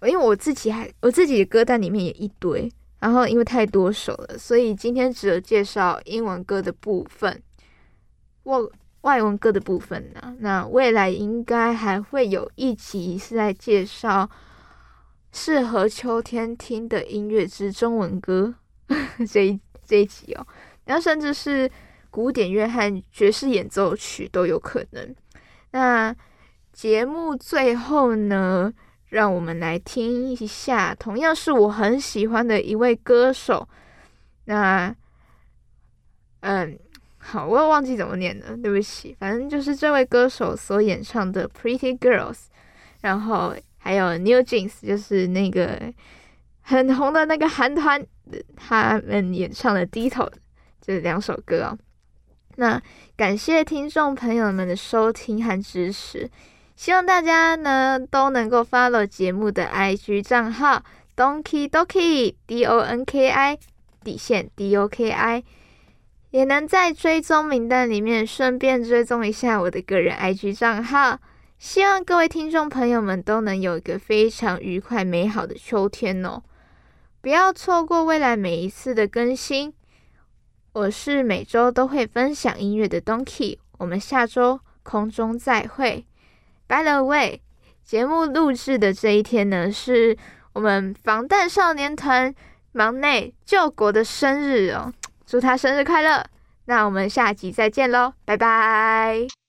[0.03, 2.69] 因为我自己还我自己的歌单里面也一堆，
[2.99, 7.41] 然后因为太多首了，所以今天只有介绍英文歌的部分。
[8.45, 8.59] 外
[9.03, 10.37] 外文歌的部分呢？
[10.41, 14.31] 那未来应该还会有一集是在介绍
[15.33, 18.55] 适合秋天听的音乐之中文歌
[19.29, 20.47] 这一这一集哦。
[20.85, 21.71] 然后甚至是
[22.11, 25.15] 古典乐和爵士演奏曲都有可能。
[25.73, 26.15] 那
[26.73, 28.73] 节目最后呢，
[29.09, 33.69] 让我们来听一下，同样是我很喜欢的一位歌手。
[34.45, 34.95] 那
[36.41, 36.79] 嗯。
[37.25, 39.17] 好，我又忘记怎么念了，对不起。
[39.21, 42.33] 反正就是这位歌手所演唱的《Pretty Girls》，
[43.01, 45.81] 然后还有 New Jeans，就是那个
[46.63, 48.05] 很红的那个韩团，
[48.57, 50.25] 他们演唱的《低头》
[50.81, 51.79] 这两首歌哦。
[52.57, 52.83] 那
[53.17, 56.29] 感谢听众朋友们的收听和支持，
[56.75, 60.85] 希望大家呢都能够 follow 节目的 IG 账号
[61.17, 63.59] Donki Doki D O N K I
[64.03, 65.45] 底线 D O K I，
[66.33, 71.19] 也能在追踪名单里面顺便追踪一下我的个人 IG 账号。
[71.59, 76.43] 希望各位听众朋友们都能有一个非常愉快美好的秋天哦！
[77.21, 79.75] 不要错过未来每一次的更新。
[80.73, 86.07] 我是每周都会分享音乐的 Donkey，我们下周空中再会。
[86.67, 87.43] By the way，
[87.85, 90.17] 节目录制的这一天呢，是
[90.55, 92.35] 我们防弹少年团
[92.73, 94.93] 忙内救国的生日哦，
[95.33, 96.27] 祝他生日快乐！
[96.67, 99.42] 那我们下集再见喽，拜拜。